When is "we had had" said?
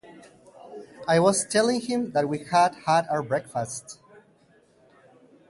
2.27-3.05